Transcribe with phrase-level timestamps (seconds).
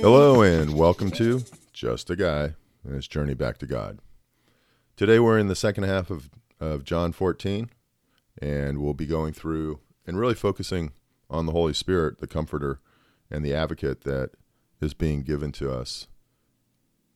[0.00, 1.42] Hello, and welcome to
[1.74, 3.98] Just a Guy and His Journey Back to God.
[4.96, 7.68] Today, we're in the second half of, of John 14,
[8.40, 10.92] and we'll be going through and really focusing
[11.28, 12.80] on the Holy Spirit, the Comforter,
[13.30, 14.30] and the Advocate that
[14.80, 16.06] is being given to us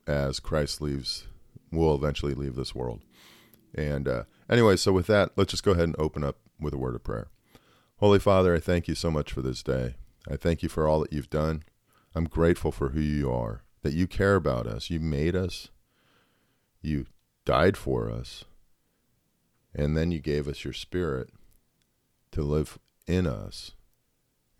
[0.06, 1.28] as Christ leaves,
[1.72, 3.00] will eventually leave this world.
[3.74, 6.78] And uh, anyway, so with that, let's just go ahead and open up with a
[6.78, 7.28] word of prayer.
[7.98, 9.94] Holy Father, I thank you so much for this day.
[10.30, 11.62] I thank you for all that you've done.
[12.14, 14.90] I'm grateful for who you are, that you care about us.
[14.90, 15.71] You made us,
[16.82, 17.07] you
[17.46, 18.44] died for us,
[19.74, 21.30] and then you gave us your spirit
[22.32, 23.72] to live in us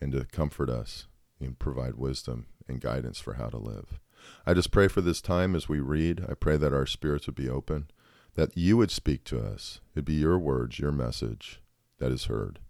[0.00, 1.06] and to comfort us
[1.39, 4.00] and provide wisdom and guidance for how to live.
[4.47, 6.25] I just pray for this time as we read.
[6.27, 7.89] I pray that our spirits would be open,
[8.34, 9.80] that you would speak to us.
[9.95, 11.61] It'd be your words, your message
[11.98, 12.61] that is heard.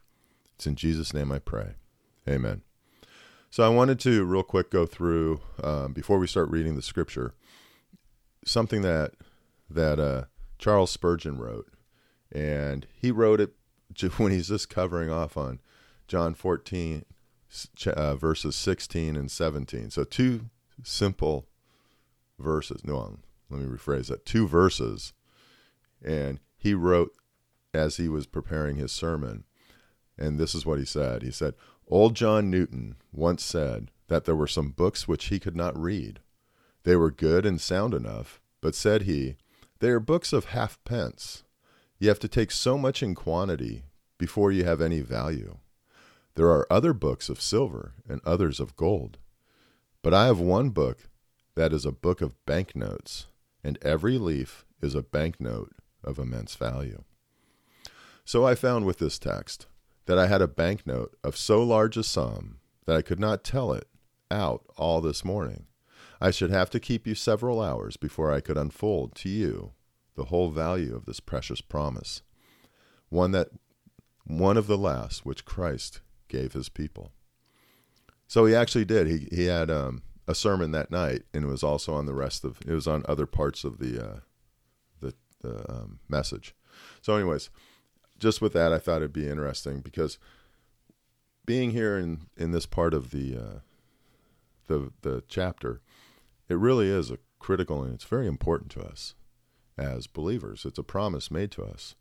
[0.56, 1.74] It's in Jesus' name I pray.
[2.28, 2.62] Amen.
[3.51, 7.34] So I wanted to real quick go through um, before we start reading the scripture
[8.47, 9.12] something that
[9.69, 10.25] that uh,
[10.58, 11.69] Charles Spurgeon wrote,
[12.33, 13.53] and he wrote it
[14.17, 15.61] when he's just covering off on
[16.08, 17.05] John 14
[17.86, 19.91] uh, verses 16 and 17.
[19.91, 20.47] So two
[20.83, 21.47] simple
[22.39, 22.84] verses.
[22.84, 23.19] No,
[23.50, 24.25] let me rephrase that.
[24.25, 25.12] Two verses,
[26.02, 27.12] and he wrote
[27.75, 29.45] as he was preparing his sermon,
[30.19, 31.22] and this is what he said.
[31.22, 31.55] He said,
[31.89, 36.20] Old John Newton once said that there were some books which he could not read.
[36.84, 39.36] They were good and sound enough, but said he,
[39.81, 41.42] they are books of halfpence.
[41.98, 43.84] You have to take so much in quantity
[44.19, 45.58] before you have any value.
[46.34, 49.19] There are other books of silver and others of gold.
[50.03, 51.08] But I have one book
[51.55, 53.27] that is a book of banknotes,
[53.64, 55.73] and every leaf is a banknote
[56.05, 57.03] of immense value.
[58.25, 59.67] So I found with this text
[60.06, 63.72] that I had a banknote of so large a sum that I could not tell
[63.72, 63.88] it
[64.30, 65.66] out all this morning.
[66.20, 69.72] I should have to keep you several hours before I could unfold to you
[70.14, 72.22] the whole value of this precious promise,
[73.11, 73.48] one that
[74.24, 77.12] one of the last which Christ gave his people.
[78.27, 79.06] So he actually did.
[79.06, 82.45] He he had um, a sermon that night, and it was also on the rest
[82.45, 82.61] of.
[82.66, 84.20] It was on other parts of the uh,
[85.00, 86.55] the the um, message.
[87.02, 87.50] So, anyways,
[88.18, 90.18] just with that, I thought it'd be interesting because
[91.44, 93.58] being here in in this part of the uh,
[94.66, 95.80] the the chapter,
[96.48, 99.14] it really is a critical and it's very important to us
[99.78, 100.64] as believers.
[100.64, 101.94] It's a promise made to us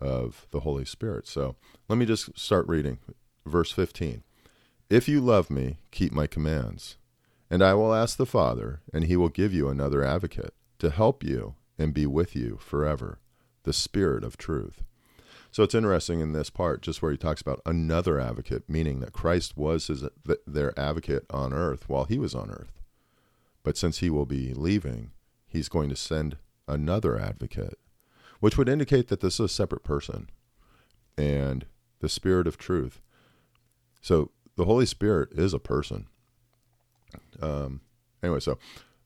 [0.00, 1.26] of the Holy Spirit.
[1.26, 1.56] So
[1.88, 2.98] let me just start reading
[3.44, 4.22] verse 15.
[4.88, 6.96] If you love me, keep my commands,
[7.50, 11.22] and I will ask the Father, and he will give you another advocate to help
[11.22, 13.18] you and be with you forever,
[13.64, 14.82] the Spirit of truth.
[15.50, 19.12] So it's interesting in this part, just where he talks about another advocate, meaning that
[19.12, 20.04] Christ was his,
[20.46, 22.72] their advocate on earth while he was on earth.
[23.62, 25.10] But since he will be leaving,
[25.46, 27.78] he's going to send another advocate,
[28.40, 30.28] which would indicate that this is a separate person
[31.16, 31.66] and
[32.00, 33.00] the Spirit of truth.
[34.00, 36.06] So the Holy Spirit is a person.
[37.40, 37.80] Um,
[38.22, 38.58] anyway, so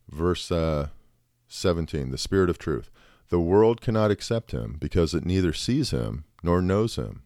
[0.09, 0.89] verse uh,
[1.49, 2.91] 17 the Spirit of truth.
[3.29, 7.23] The world cannot accept him because it neither sees him nor knows him.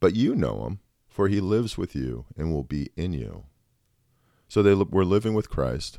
[0.00, 3.44] But you know him, for he lives with you and will be in you.
[4.48, 5.98] So they were living with Christ,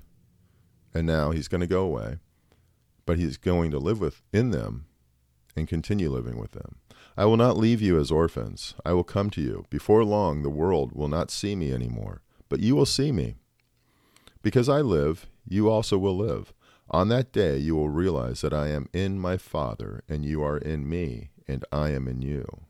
[0.93, 2.17] and now he's going to go away,
[3.05, 4.85] but he's going to live with in them
[5.55, 6.77] and continue living with them.
[7.17, 8.75] I will not leave you as orphans.
[8.85, 9.65] I will come to you.
[9.69, 13.35] Before long, the world will not see me any more, but you will see me.
[14.41, 16.53] Because I live, you also will live.
[16.91, 20.57] On that day, you will realize that I am in my Father, and you are
[20.57, 22.61] in me, and I am in you.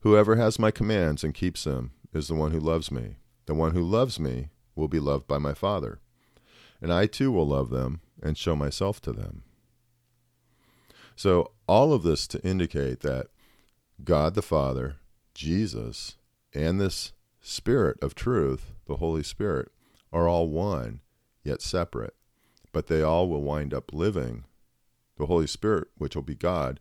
[0.00, 3.16] Whoever has my commands and keeps them is the one who loves me.
[3.46, 6.00] The one who loves me will be loved by my Father,
[6.80, 9.42] and I too will love them and show myself to them.
[11.16, 13.26] So, all of this to indicate that
[14.04, 14.96] God the Father,
[15.34, 16.16] Jesus,
[16.54, 19.70] and this Spirit of truth, the Holy Spirit,
[20.12, 21.00] are all one,
[21.42, 22.14] yet separate.
[22.76, 24.44] But they all will wind up living.
[25.16, 26.78] The Holy Spirit, which will be God,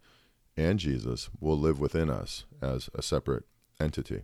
[0.57, 3.45] and Jesus will live within us as a separate
[3.79, 4.23] entity.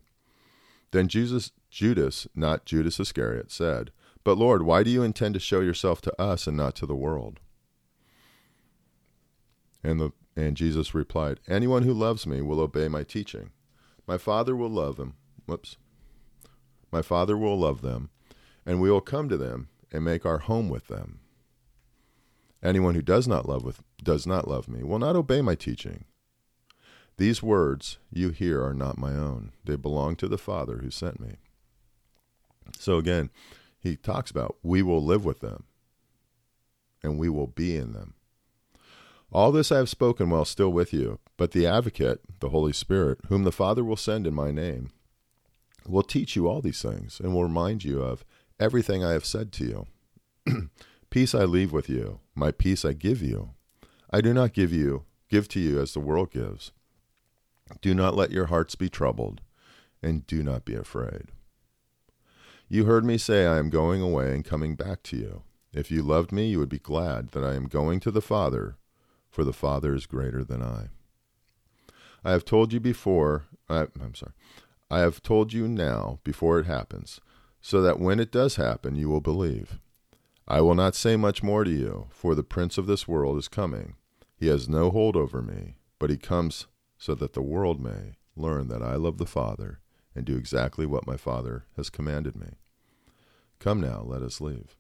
[0.92, 3.92] Then Jesus, Judas, not Judas Iscariot, said,
[4.26, 6.94] But Lord, why do you intend to show yourself to us and not to the
[6.94, 7.40] world?
[9.82, 13.52] And, the, and Jesus replied, Anyone who loves me will obey my teaching.
[14.06, 15.14] My Father will love them.
[15.46, 15.78] Whoops.
[16.92, 18.10] My Father will love them,
[18.66, 21.21] and we will come to them and make our home with them.
[22.64, 26.06] Anyone who does not love with does not love me will not obey my teaching.
[27.18, 31.20] These words you hear are not my own, they belong to the Father who sent
[31.20, 31.36] me.
[32.78, 33.30] So again,
[33.80, 35.66] he talks about we will live with them
[37.04, 38.14] and we will be in them.
[39.32, 43.20] All this I have spoken while still with you, but the advocate, the Holy Spirit,
[43.30, 44.92] whom the Father will send in my name,
[45.88, 48.26] will teach you all these things and will remind you of
[48.60, 49.88] everything I have said to
[50.46, 50.70] you.
[51.12, 53.52] peace I leave with you, my peace I give you.
[54.10, 56.72] I do not give you give to you as the world gives.
[57.80, 59.40] Do not let your hearts be troubled,
[60.04, 61.32] and do not be afraid.
[62.68, 65.44] You heard me say, I am going away and coming back to you.
[65.74, 68.76] If you loved me, you would be glad that I am going to the Father,
[69.30, 70.90] for the Father is greater than I.
[72.26, 74.34] I have told you before, I, I'm sorry,
[74.90, 77.22] I have told you now before it happens,
[77.62, 79.80] so that when it does happen, you will believe.
[80.48, 83.48] I will not say much more to you, for the prince of this world is
[83.48, 83.96] coming.
[84.36, 86.68] He has no hold over me, but he comes
[86.98, 89.80] so that the world may learn that I love the Father
[90.16, 92.50] and do exactly what my Father has commanded me.
[93.60, 94.76] Come now, let us leave.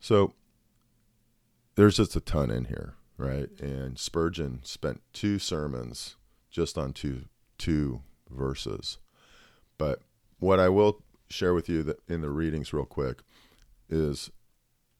[0.00, 0.34] So
[1.76, 3.48] there's just a ton in here, right?
[3.60, 6.16] And Spurgeon spent two sermons
[6.50, 7.26] just on two
[7.58, 8.98] two verses.
[9.78, 10.00] But
[10.38, 13.22] what I will share with you in the readings real quick
[13.88, 14.30] is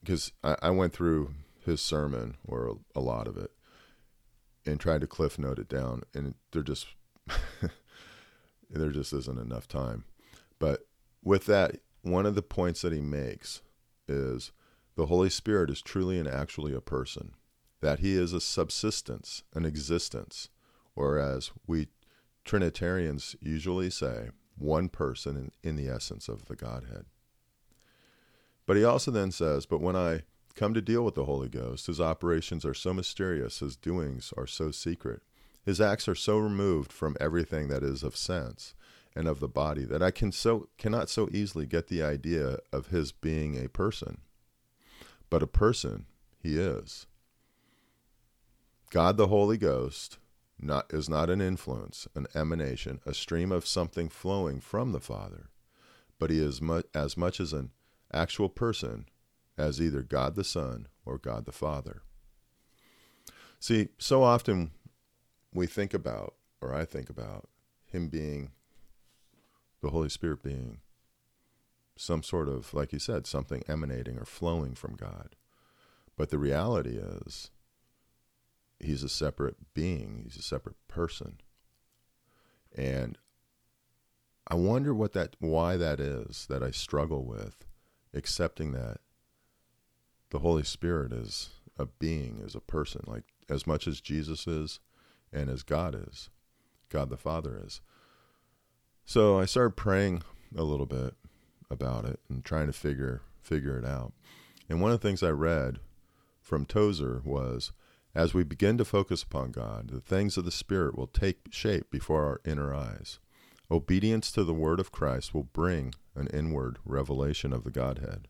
[0.00, 1.34] because I, I went through
[1.64, 3.50] his sermon or a lot of it
[4.66, 6.86] and tried to cliff note it down and there just
[8.70, 10.04] there just isn't enough time.
[10.58, 10.86] But
[11.22, 13.62] with that one of the points that he makes
[14.06, 14.52] is
[14.96, 17.32] the holy spirit is truly and actually a person
[17.80, 20.50] that he is a subsistence an existence
[20.94, 21.88] or as we
[22.44, 27.06] trinitarians usually say one person in, in the essence of the godhead
[28.66, 30.22] but he also then says but when i
[30.54, 31.86] come to deal with the Holy Ghost.
[31.86, 35.22] His operations are so mysterious, his doings are so secret.
[35.64, 38.74] His acts are so removed from everything that is of sense
[39.16, 42.88] and of the body that I can so cannot so easily get the idea of
[42.88, 44.18] his being a person.
[45.30, 46.06] But a person
[46.38, 47.06] he is.
[48.90, 50.18] God the Holy Ghost
[50.60, 55.48] not is not an influence, an emanation, a stream of something flowing from the Father,
[56.18, 57.70] but he is mu- as much as an
[58.14, 59.06] actual person
[59.56, 62.02] as either God the Son or God the Father.
[63.60, 64.72] See, so often
[65.52, 67.48] we think about, or I think about,
[67.86, 68.50] Him being,
[69.80, 70.80] the Holy Spirit being
[71.96, 75.36] some sort of, like you said, something emanating or flowing from God.
[76.16, 77.50] But the reality is,
[78.80, 81.40] He's a separate being, He's a separate person.
[82.76, 83.16] And
[84.48, 87.64] I wonder what that why that is that I struggle with
[88.14, 88.98] accepting that
[90.30, 94.80] the Holy Spirit is a being, is a person, like as much as Jesus is
[95.32, 96.30] and as God is,
[96.88, 97.80] God the Father is.
[99.04, 100.22] So I started praying
[100.56, 101.14] a little bit
[101.70, 104.12] about it and trying to figure figure it out.
[104.68, 105.78] And one of the things I read
[106.40, 107.72] from Tozer was
[108.14, 111.90] as we begin to focus upon God, the things of the Spirit will take shape
[111.90, 113.18] before our inner eyes.
[113.74, 118.28] Obedience to the word of Christ will bring an inward revelation of the Godhead.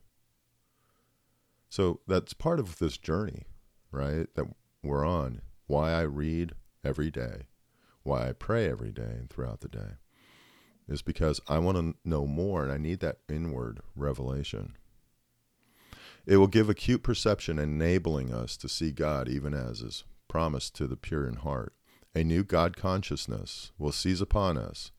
[1.69, 3.43] So that's part of this journey,
[3.91, 4.25] right?
[4.33, 4.47] That
[4.81, 5.43] we're on.
[5.67, 6.53] Why I read
[6.83, 7.43] every day,
[8.01, 9.97] why I pray every day and throughout the day,
[10.87, 14.75] is because I want to know more and I need that inward revelation.
[16.25, 20.87] It will give acute perception, enabling us to see God even as is promised to
[20.87, 21.75] the pure in heart.
[22.15, 24.91] A new God consciousness will seize upon us,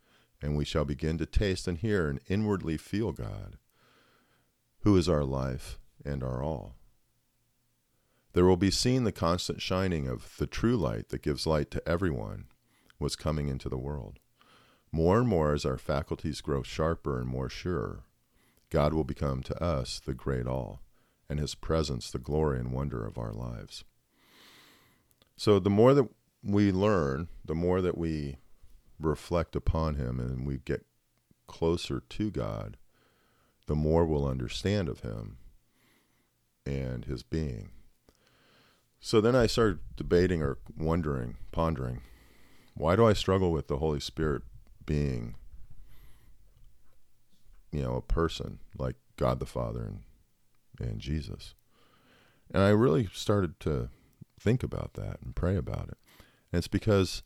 [0.43, 3.57] and we shall begin to taste and hear and inwardly feel God,
[4.81, 6.75] who is our life and our all.
[8.33, 11.89] There will be seen the constant shining of the true light that gives light to
[11.89, 12.47] everyone
[12.99, 14.19] was coming into the world.
[14.93, 18.05] More and more as our faculties grow sharper and more sure,
[18.71, 20.83] God will become to us the great all,
[21.29, 23.85] and his presence the glory and wonder of our lives.
[25.37, 26.09] So the more that
[26.43, 28.37] we learn, the more that we
[28.99, 30.87] reflect upon him and we get
[31.47, 32.77] closer to God,
[33.67, 35.39] the more we'll understand of him
[36.65, 37.71] and his being.
[39.01, 42.01] So then I started debating or wondering, pondering,
[42.75, 44.43] why do I struggle with the Holy Spirit
[44.85, 45.37] being,
[47.71, 50.01] you know, a person like God the Father and,
[50.89, 51.55] and Jesus?
[52.53, 53.91] And I really started to
[54.39, 55.99] think about that and pray about it.
[56.53, 57.23] And it's because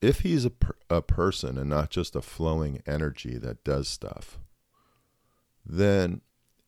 [0.00, 4.38] if he's a, per, a person and not just a flowing energy that does stuff,
[5.64, 6.20] then,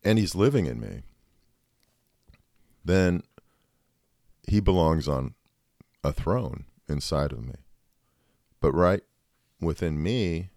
[0.05, 1.03] and he's living in me,
[2.85, 3.23] then
[4.47, 5.35] he belongs on
[6.05, 7.55] a throne inside of me.
[8.61, 9.03] But right
[9.61, 10.51] within me,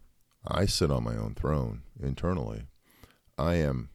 [0.48, 2.64] I sit on my own throne internally.
[3.38, 3.90] I am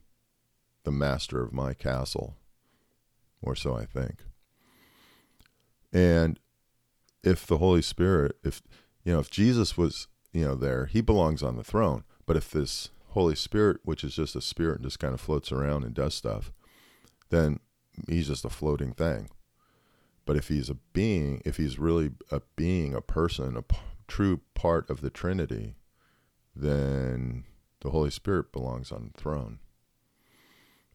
[0.83, 2.35] the master of my castle,
[3.41, 4.23] or so I think.
[5.93, 6.39] And
[7.23, 8.61] if the Holy Spirit, if
[9.03, 12.03] you know, if Jesus was, you know, there, he belongs on the throne.
[12.25, 15.51] But if this Holy Spirit, which is just a spirit and just kind of floats
[15.51, 16.51] around and does stuff,
[17.29, 17.59] then
[18.07, 19.29] he's just a floating thing.
[20.25, 24.41] But if he's a being, if he's really a being, a person, a p- true
[24.53, 25.75] part of the Trinity,
[26.55, 27.45] then
[27.81, 29.59] the Holy Spirit belongs on the throne.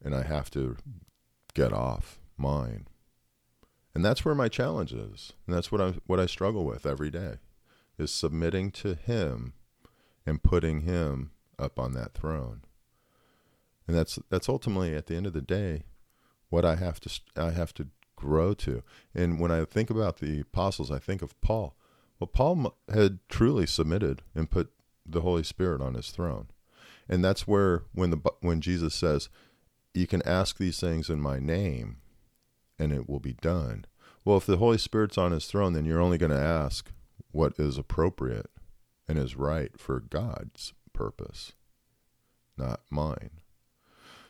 [0.03, 0.77] And I have to
[1.55, 2.87] get off mine.
[3.97, 5.33] And that's where my challenge is.
[5.47, 7.37] And that's what I what I struggle with every day
[7.99, 9.55] is submitting to him
[10.27, 12.61] and putting him up on that throne.
[13.89, 15.85] And that's that's ultimately at the end of the day
[16.51, 18.83] what I have to I have to grow to.
[19.15, 21.75] And when I think about the apostles, I think of Paul.
[22.21, 24.73] Well, Paul had truly submitted and put
[25.07, 26.49] the Holy Spirit on his throne.
[27.09, 29.31] And that's where when the when Jesus says,
[29.95, 31.97] "You can ask these things in my name,
[32.79, 33.87] and it will be done."
[34.25, 36.91] Well, if the Holy Spirit's on his throne, then you're only going to ask
[37.31, 38.51] what is appropriate
[39.07, 41.53] and is right for God's purpose,
[42.57, 43.41] not mine.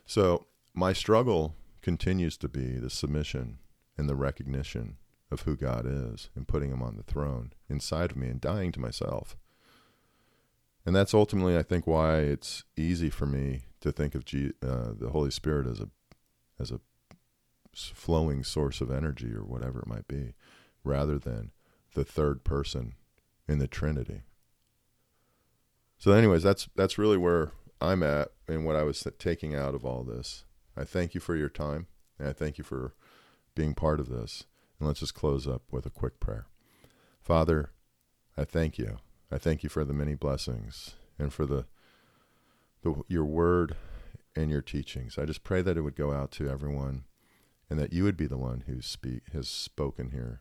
[0.05, 3.59] So, my struggle continues to be the submission
[3.97, 4.99] and the recognition
[5.31, 8.73] of who God is and putting him on the throne inside of me and dying
[8.73, 9.37] to myself.
[10.85, 15.11] And that's ultimately, I think, why it's easy for me to think of uh, the
[15.11, 15.89] Holy Spirit as a
[16.59, 16.81] as a
[17.77, 20.35] flowing source of energy or whatever it might be,
[20.85, 21.53] rather than
[21.95, 22.95] the third person
[23.49, 24.23] in the Trinity.
[25.99, 29.85] So, anyways, that's that's really where I'm at and what I was taking out of
[29.85, 30.45] all this.
[30.77, 31.87] I thank you for your time,
[32.19, 32.95] and I thank you for
[33.55, 34.45] being part of this.
[34.79, 36.47] And let's just close up with a quick prayer.
[37.23, 37.71] Father,
[38.37, 38.99] I thank you.
[39.33, 41.65] I thank you for the many blessings and for the,
[42.83, 43.75] the your word
[44.37, 45.19] and your teachings.
[45.19, 47.05] I just pray that it would go out to everyone
[47.69, 50.41] and that you would be the one who speak has spoken here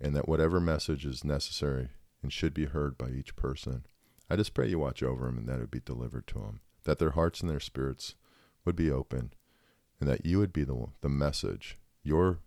[0.00, 1.88] and that whatever message is necessary
[2.22, 3.86] and should be heard by each person.
[4.28, 6.60] I just pray you watch over them and that it would be delivered to them,
[6.84, 8.14] that their hearts and their spirits
[8.64, 9.32] would be open,
[10.00, 12.40] and that you would be the, the message, your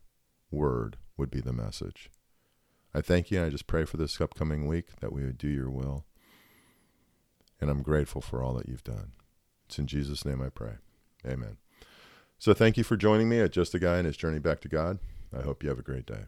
[0.51, 2.09] word would be the message.
[2.93, 5.47] I thank you and I just pray for this upcoming week that we would do
[5.47, 6.05] your will.
[7.61, 9.11] And I'm grateful for all that you've done.
[9.67, 10.73] It's in Jesus' name I pray.
[11.25, 11.57] Amen.
[12.39, 14.69] So thank you for joining me at Just a Guy and His Journey Back to
[14.69, 14.99] God.
[15.37, 16.23] I hope you have a great day.